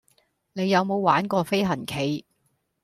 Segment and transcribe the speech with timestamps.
[0.53, 2.25] 你有無玩過飛行棋